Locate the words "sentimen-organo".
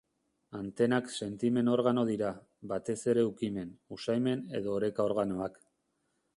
1.25-2.05